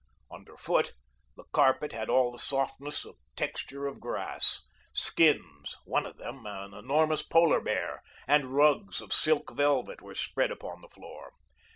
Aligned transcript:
Under 0.31 0.57
foot, 0.57 0.93
the 1.37 1.43
carpet 1.51 1.91
had 1.91 2.09
all 2.09 2.31
the 2.31 2.39
softness 2.39 3.05
of 3.05 3.17
texture 3.35 3.85
of 3.85 3.99
grass; 3.99 4.63
skins 4.93 5.77
(one 5.85 6.07
of 6.07 6.17
them 6.17 6.47
of 6.47 6.73
an 6.73 6.73
enormous 6.79 7.21
polar 7.21 7.61
bear) 7.61 8.01
and 8.27 8.51
rugs 8.55 8.99
of 8.99 9.13
silk 9.13 9.55
velvet 9.55 10.01
were 10.01 10.15
spread 10.15 10.49
upon 10.49 10.81
the 10.81 10.89
floor. 10.89 11.33